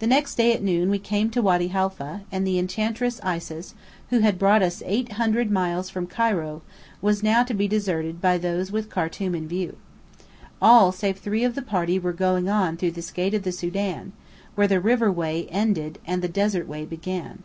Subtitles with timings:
[0.00, 3.72] The next day at noon, we came to Wady Halfa; and the Enchantress Isis
[4.10, 6.60] who had brought us eight hundred miles from Cairo,
[7.00, 9.76] was now to be deserted by those with Khartum in view.
[10.60, 14.12] All save three of the party were going on through this gate of the Sudan,
[14.56, 17.42] where the river way ended and the desert way began.